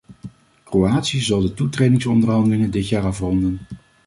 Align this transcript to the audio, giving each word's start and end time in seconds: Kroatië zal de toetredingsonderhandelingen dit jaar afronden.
Kroatië 0.63 1.19
zal 1.19 1.41
de 1.41 1.53
toetredingsonderhandelingen 1.53 2.71
dit 2.71 2.89
jaar 2.89 3.03
afronden. 3.03 3.59